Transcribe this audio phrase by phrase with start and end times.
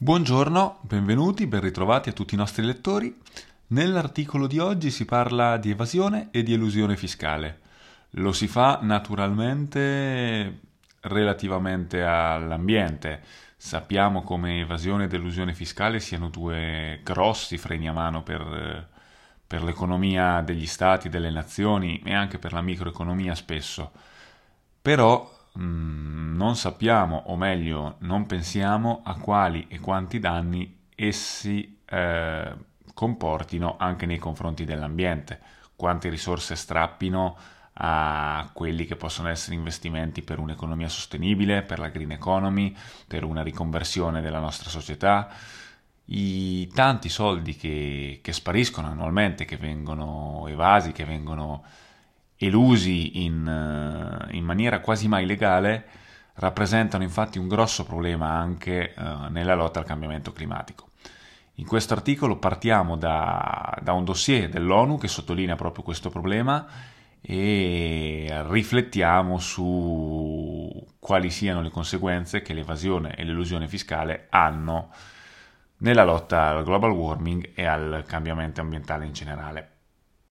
[0.00, 3.20] Buongiorno, benvenuti, ben ritrovati a tutti i nostri lettori.
[3.70, 7.58] Nell'articolo di oggi si parla di evasione e di elusione fiscale.
[8.10, 10.60] Lo si fa naturalmente
[11.00, 13.22] relativamente all'ambiente.
[13.56, 18.86] Sappiamo come evasione ed elusione fiscale siano due grossi freni a mano per,
[19.44, 23.90] per l'economia degli stati, delle nazioni e anche per la microeconomia spesso.
[24.80, 26.07] Però mh, mm,
[26.38, 32.54] non sappiamo, o meglio, non pensiamo a quali e quanti danni essi eh,
[32.94, 35.40] comportino anche nei confronti dell'ambiente,
[35.74, 37.36] quante risorse strappino
[37.80, 42.74] a quelli che possono essere investimenti per un'economia sostenibile, per la green economy,
[43.06, 45.28] per una riconversione della nostra società,
[46.06, 51.64] i tanti soldi che, che spariscono annualmente, che vengono evasi, che vengono
[52.36, 56.06] elusi in, eh, in, maniera quasi mai legale,
[56.38, 60.88] rappresentano infatti un grosso problema anche uh, nella lotta al cambiamento climatico.
[61.54, 66.66] In questo articolo partiamo da, da un dossier dell'ONU che sottolinea proprio questo problema
[67.20, 74.90] e riflettiamo su quali siano le conseguenze che l'evasione e l'illusione fiscale hanno
[75.78, 79.77] nella lotta al global warming e al cambiamento ambientale in generale.